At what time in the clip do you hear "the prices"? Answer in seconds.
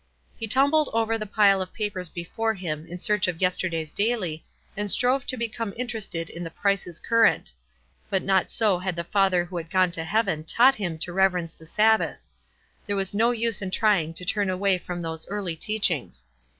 6.43-6.99